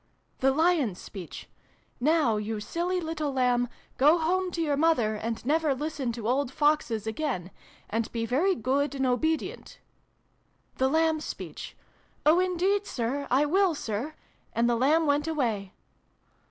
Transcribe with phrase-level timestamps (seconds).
[0.39, 1.47] "The Lion's speech.'
[1.99, 6.51] Now, you silly little Lamb, go home to your mother, and never listen to old
[6.51, 7.51] Foxes again.
[7.87, 9.77] And be very good and obedient.'
[10.77, 11.77] "The Lamb's speech.
[12.25, 14.15] 'Oh, indeed, Sir, I will, Sir!'
[14.53, 15.71] and the Lamb went away."